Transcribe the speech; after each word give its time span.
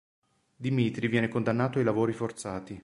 Dmitrij 0.63 1.07
viene 1.09 1.27
condannato 1.27 1.77
ai 1.77 1.83
lavori 1.83 2.11
forzati. 2.11 2.79